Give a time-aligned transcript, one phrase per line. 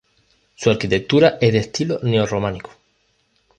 [0.55, 2.71] Su arquitectura es de estilo neorrománico.